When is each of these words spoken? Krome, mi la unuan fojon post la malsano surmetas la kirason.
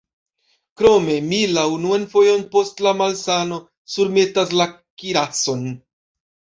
Krome, 0.81 1.17
mi 1.33 1.41
la 1.57 1.65
unuan 1.75 2.09
fojon 2.15 2.43
post 2.57 2.83
la 2.89 2.97
malsano 3.05 3.63
surmetas 3.99 4.59
la 4.61 4.71
kirason. 4.75 5.67